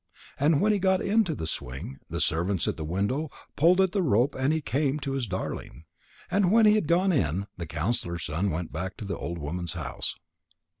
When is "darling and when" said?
5.27-6.65